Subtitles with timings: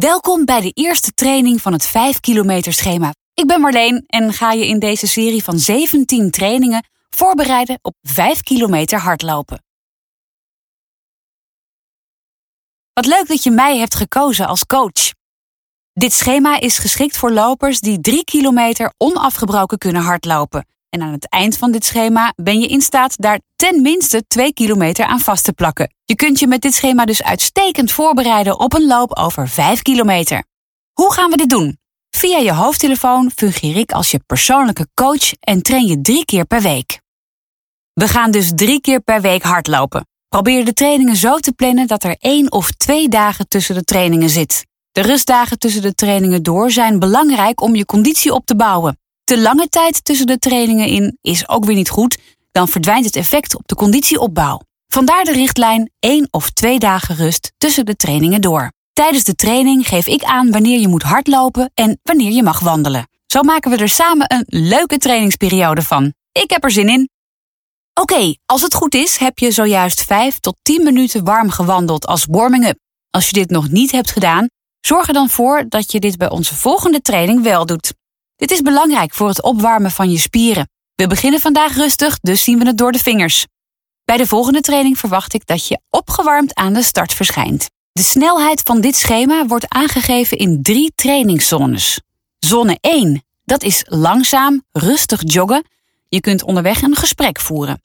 [0.00, 3.14] Welkom bij de eerste training van het 5 kilometer schema.
[3.34, 8.42] Ik ben Marleen en ga je in deze serie van 17 trainingen voorbereiden op 5
[8.42, 9.64] kilometer hardlopen.
[12.92, 15.12] Wat leuk dat je mij hebt gekozen als coach.
[15.92, 20.66] Dit schema is geschikt voor lopers die 3 kilometer onafgebroken kunnen hardlopen.
[20.90, 24.52] En aan het eind van dit schema ben je in staat daar ten minste 2
[24.52, 25.94] kilometer aan vast te plakken.
[26.04, 30.44] Je kunt je met dit schema dus uitstekend voorbereiden op een loop over 5 kilometer.
[30.92, 31.78] Hoe gaan we dit doen?
[32.10, 36.62] Via je hoofdtelefoon fungeer ik als je persoonlijke coach en train je drie keer per
[36.62, 37.00] week.
[37.92, 40.08] We gaan dus drie keer per week hardlopen.
[40.28, 44.30] Probeer de trainingen zo te plannen dat er één of twee dagen tussen de trainingen
[44.30, 44.66] zit.
[44.92, 48.99] De rustdagen tussen de trainingen door zijn belangrijk om je conditie op te bouwen.
[49.30, 52.18] Te lange tijd tussen de trainingen in is ook weer niet goed,
[52.52, 54.60] dan verdwijnt het effect op de conditieopbouw.
[54.86, 58.72] Vandaar de richtlijn één of twee dagen rust tussen de trainingen door.
[58.92, 63.08] Tijdens de training geef ik aan wanneer je moet hardlopen en wanneer je mag wandelen.
[63.26, 66.12] Zo maken we er samen een leuke trainingsperiode van.
[66.32, 67.08] Ik heb er zin in.
[68.00, 72.26] Oké, als het goed is, heb je zojuist 5 tot 10 minuten warm gewandeld als
[72.30, 72.78] warming-up.
[73.10, 74.48] Als je dit nog niet hebt gedaan,
[74.80, 77.98] zorg er dan voor dat je dit bij onze volgende training wel doet.
[78.40, 80.68] Dit is belangrijk voor het opwarmen van je spieren.
[80.94, 83.46] We beginnen vandaag rustig, dus zien we het door de vingers.
[84.04, 87.70] Bij de volgende training verwacht ik dat je opgewarmd aan de start verschijnt.
[87.92, 92.00] De snelheid van dit schema wordt aangegeven in drie trainingszones.
[92.38, 95.64] Zone 1, dat is langzaam, rustig joggen.
[96.08, 97.82] Je kunt onderweg een gesprek voeren.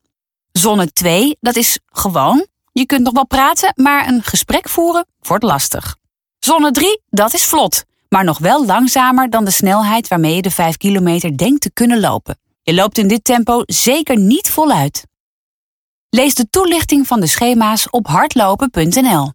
[0.51, 2.47] Zone 2, dat is gewoon.
[2.71, 5.95] Je kunt nog wel praten, maar een gesprek voeren wordt lastig.
[6.39, 10.51] Zone 3, dat is vlot, maar nog wel langzamer dan de snelheid waarmee je de
[10.51, 12.37] 5 kilometer denkt te kunnen lopen.
[12.61, 15.05] Je loopt in dit tempo zeker niet voluit.
[16.09, 19.31] Lees de toelichting van de schema's op hardlopen.nl.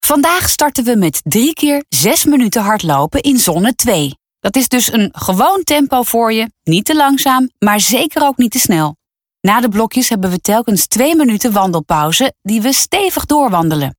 [0.00, 4.18] Vandaag starten we met 3 keer 6 minuten hardlopen in zone 2.
[4.40, 8.50] Dat is dus een gewoon tempo voor je, niet te langzaam, maar zeker ook niet
[8.50, 8.96] te snel.
[9.40, 13.96] Na de blokjes hebben we telkens 2 minuten wandelpauze die we stevig doorwandelen.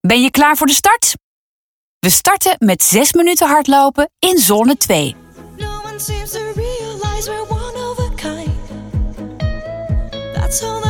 [0.00, 1.14] Ben je klaar voor de start?
[2.00, 5.14] We starten met 6 minuten hardlopen in zone 2.
[5.56, 8.50] No one seems to realize we're one of a kind.
[10.34, 10.85] That's all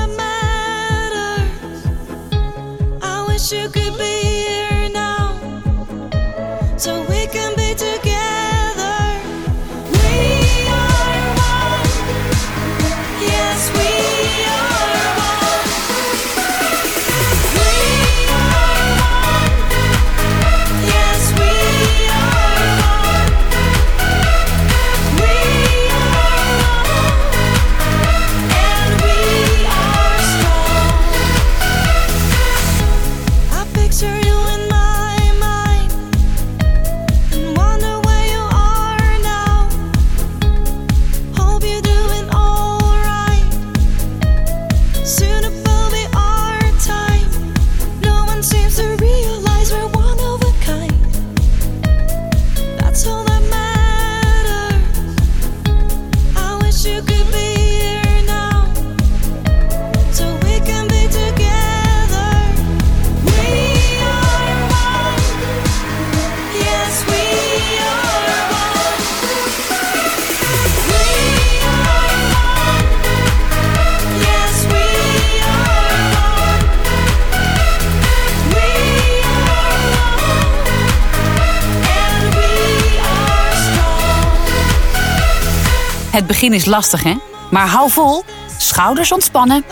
[86.27, 87.15] Het begin is lastig, hè?
[87.51, 88.25] Maar hou vol,
[88.59, 89.65] schouders ontspannen.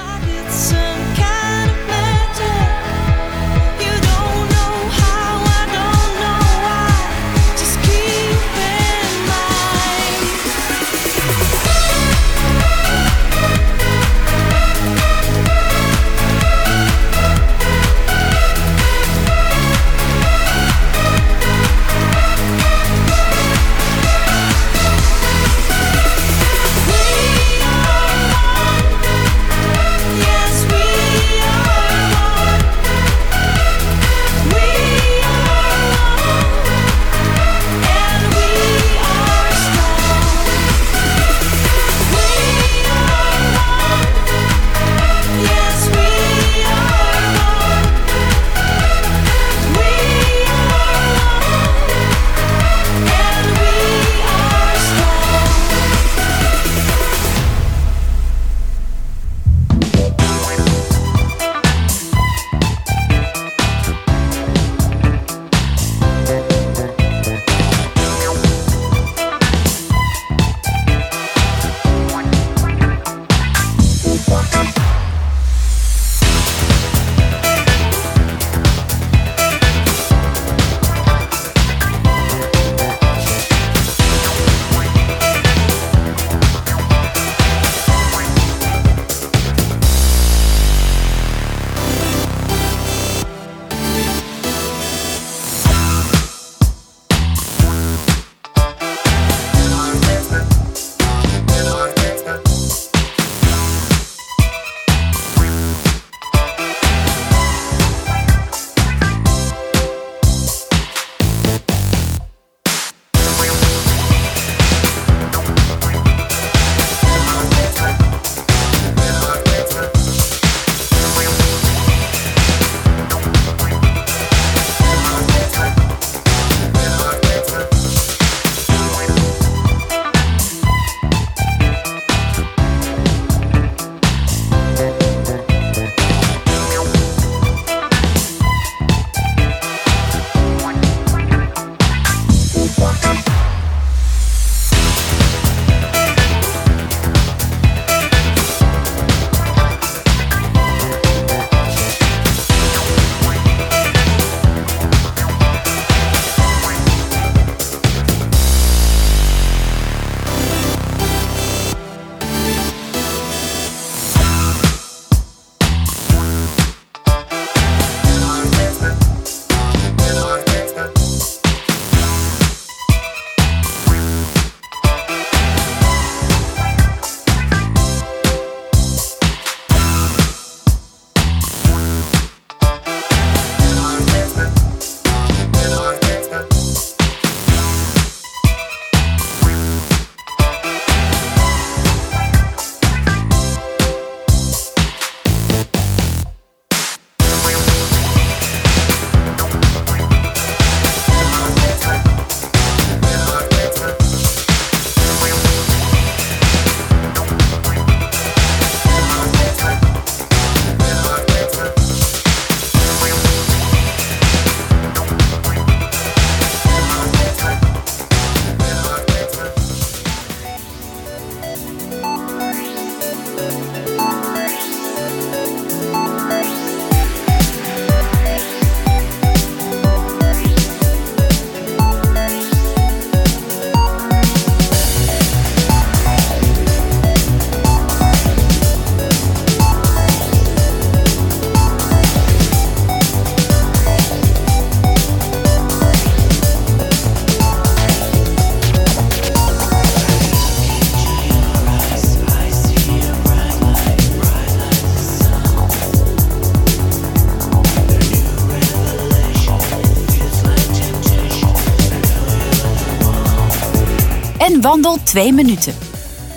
[265.14, 265.75] 2 minuten.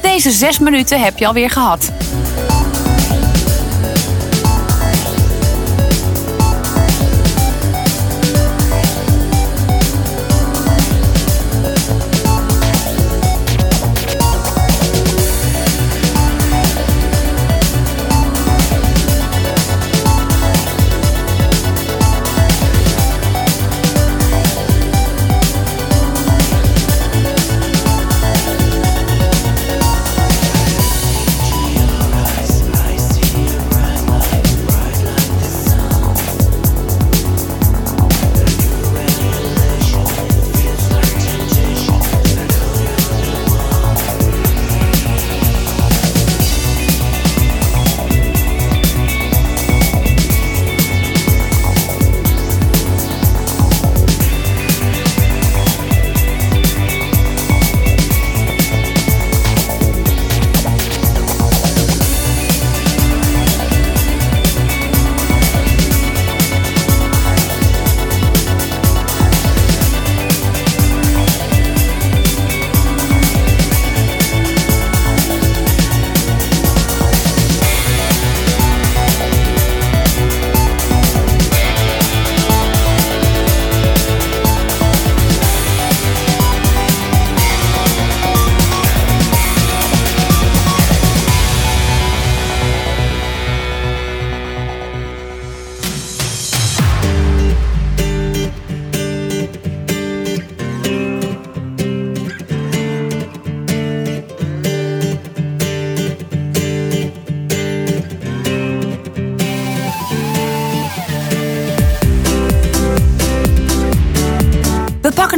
[0.02, 1.92] Deze 6 minuten heb je alweer gehad.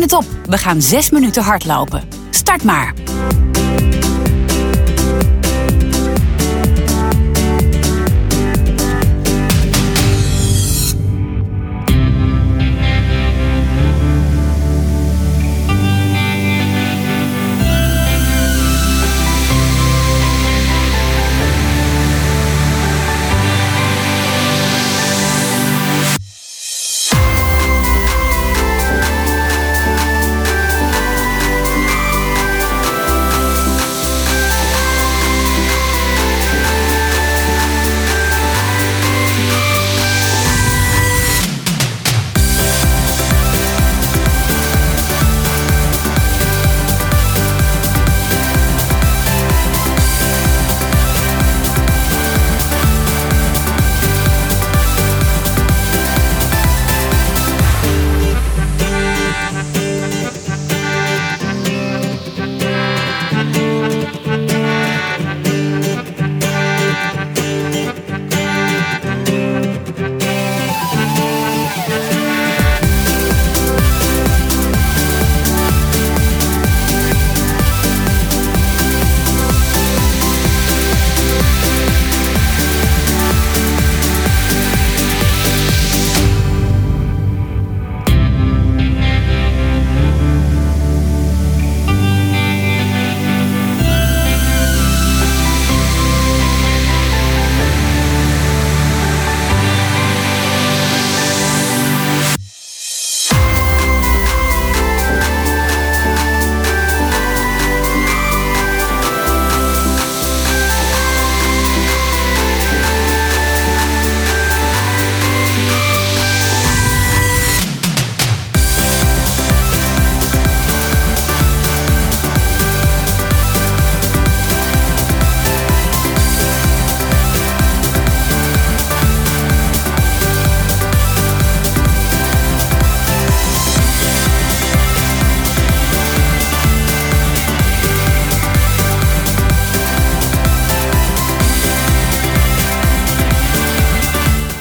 [0.09, 0.25] Het op.
[0.49, 2.03] We gaan 6 minuten hardlopen.
[2.29, 2.93] Start maar.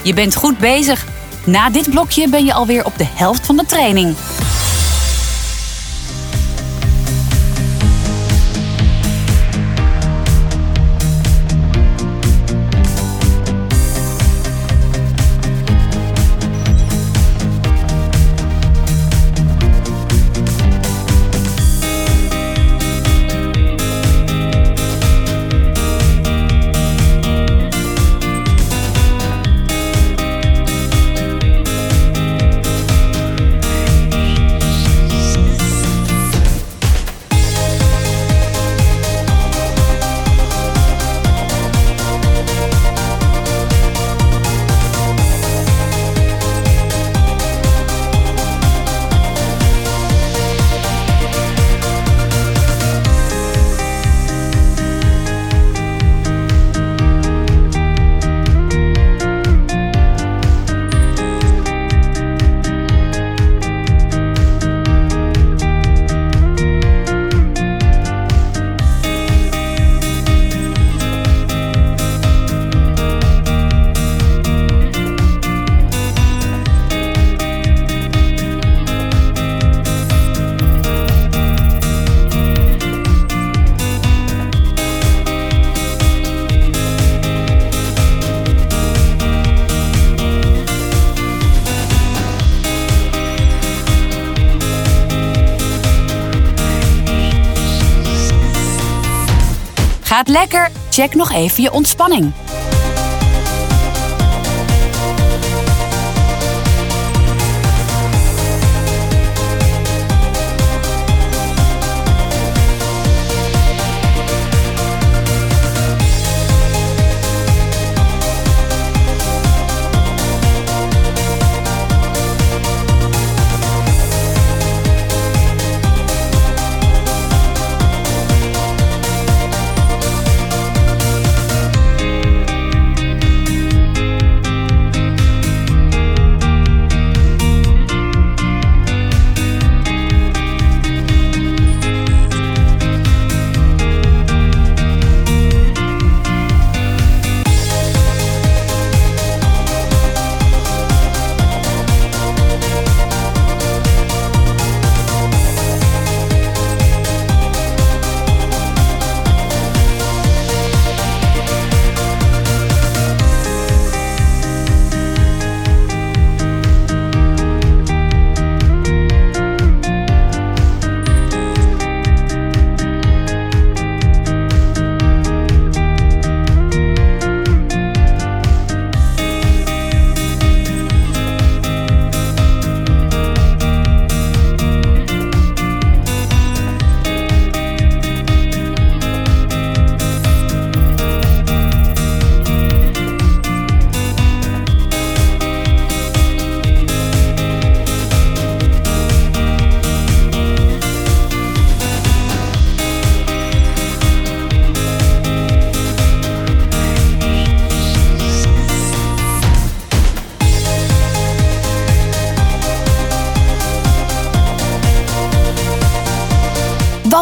[0.09, 1.07] Je bent goed bezig.
[1.45, 4.15] Na dit blokje ben je alweer op de helft van de training.
[100.28, 100.70] Lekker?
[100.90, 102.32] Check nog even je ontspanning.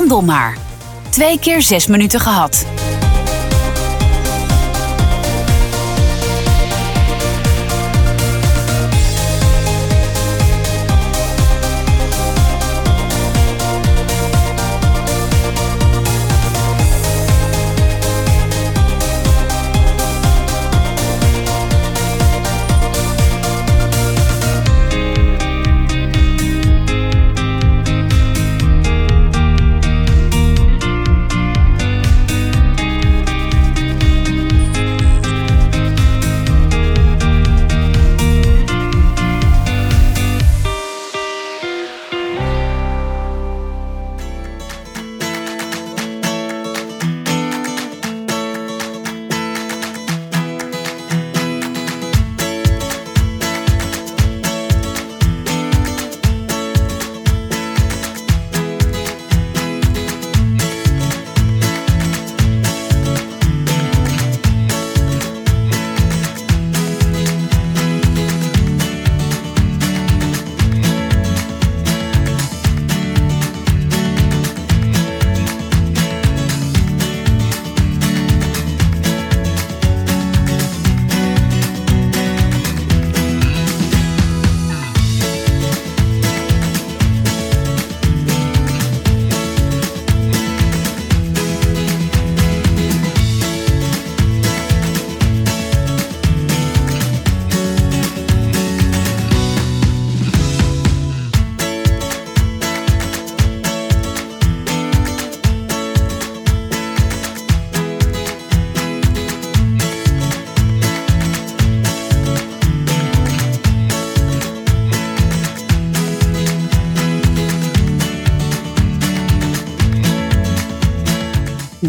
[0.08, 0.58] Wandel maar.
[1.10, 2.66] Twee keer zes minuten gehad.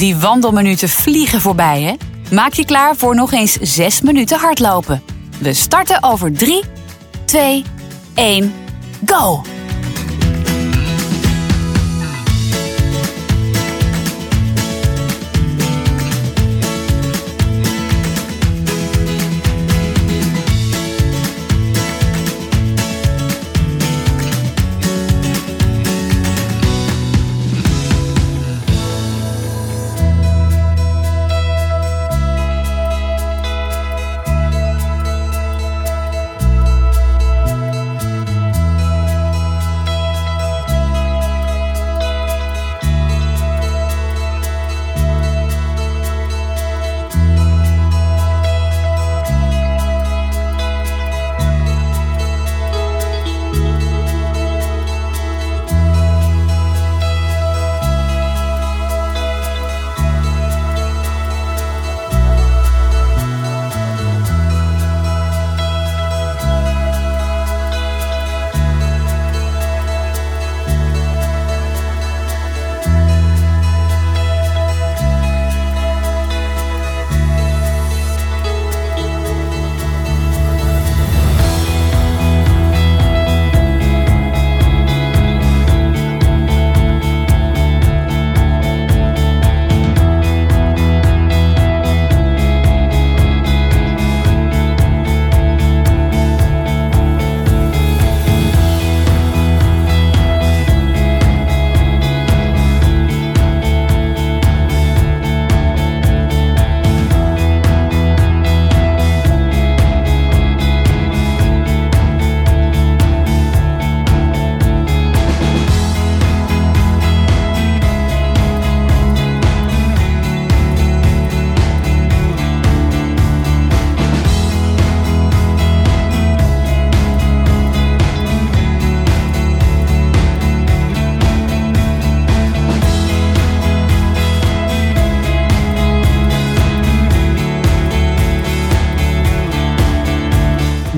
[0.08, 1.96] Die wandelminuten vliegen voorbij, hè?
[2.36, 5.04] Maak je klaar voor nog eens 6 minuten hardlopen.
[5.39, 6.63] We starten over 3,
[7.26, 7.63] 2,
[8.15, 8.54] 1,
[9.06, 9.41] go!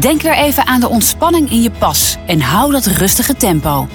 [0.09, 3.87] Denk weer even aan de ontspanning in je pas en hou dat rustige tempo.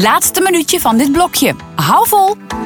[0.00, 1.54] Laatste minuutje van dit blokje.
[1.74, 2.57] Hou vol!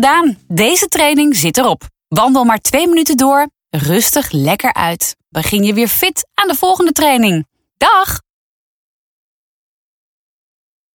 [0.00, 0.38] Gedaan.
[0.48, 1.82] Deze training zit erop.
[2.08, 5.16] Wandel maar twee minuten door, rustig lekker uit.
[5.28, 7.46] Begin je weer fit aan de volgende training.
[7.76, 8.20] Dag!